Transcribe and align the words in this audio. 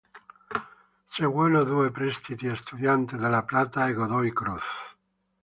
Seguono 1.11 1.63
due 1.63 1.91
prestiti 1.97 2.47
a 2.47 2.53
Estudiantes 2.57 3.19
de 3.19 3.29
La 3.35 3.43
Plata 3.43 3.87
e 3.87 3.93
Godoy 3.93 4.31
Cruz. 4.33 4.65